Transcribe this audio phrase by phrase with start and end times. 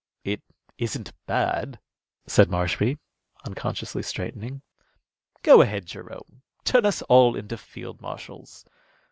[0.31, 0.41] _""It
[0.79, 1.79] isn't bad,"
[2.25, 2.97] said Marshby,
[3.45, 4.63] unconsciously straightening.
[5.43, 6.41] "Go ahead, Jerome.
[6.63, 8.65] Turn us all into field marshals."